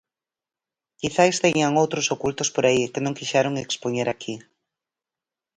Quizais 0.99 1.37
teñan 1.43 1.79
outros 1.83 2.05
ocultos 2.15 2.49
por 2.55 2.63
aí 2.65 2.83
que 2.93 3.03
non 3.05 3.17
quixeron 3.19 3.53
expoñer 3.57 4.07
aquí. 4.09 4.35